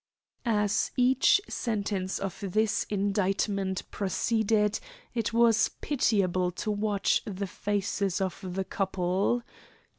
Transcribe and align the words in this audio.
As 0.47 0.89
each 0.97 1.39
sentence 1.47 2.17
of 2.17 2.39
this 2.41 2.85
indictment 2.89 3.83
proceeded 3.91 4.79
it 5.13 5.31
was 5.31 5.69
pitiable 5.79 6.49
to 6.53 6.71
watch 6.71 7.21
the 7.25 7.45
faces 7.45 8.19
of 8.19 8.39
the 8.41 8.63
couple. 8.63 9.43